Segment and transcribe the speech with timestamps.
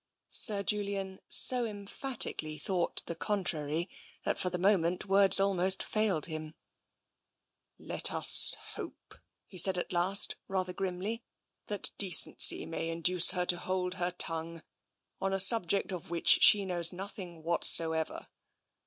[0.31, 3.87] "Sir Julian so emphatically thought the contrary
[4.23, 6.55] that for the moment words almost failed him."
[7.77, 11.23] Let us hope," he said at last, rather grimly,"
[11.67, 14.63] that decency may induce her to hold her tongue
[15.21, 18.29] on a sub ject of which she knows nothing whatsoever."